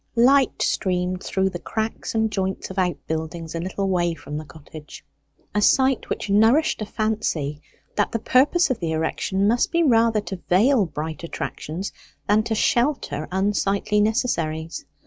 Light 0.15 0.63
streamed 0.63 1.21
through 1.21 1.51
the 1.51 1.59
cracks 1.59 2.15
and 2.15 2.31
joints 2.31 2.71
of 2.71 2.79
outbuildings 2.79 3.53
a 3.53 3.59
little 3.59 3.87
way 3.87 4.15
from 4.15 4.35
the 4.35 4.45
cottage, 4.45 5.05
a 5.53 5.61
sight 5.61 6.09
which 6.09 6.27
nourished 6.27 6.81
a 6.81 6.87
fancy 6.87 7.61
that 7.97 8.11
the 8.11 8.17
purpose 8.17 8.71
of 8.71 8.79
the 8.79 8.93
erection 8.93 9.47
must 9.47 9.71
be 9.71 9.83
rather 9.83 10.21
to 10.21 10.41
veil 10.49 10.87
bright 10.87 11.23
attractions 11.23 11.91
than 12.27 12.41
to 12.41 12.55
shelter 12.55 13.27
unsightly 13.31 14.01
necessaries. 14.01 14.85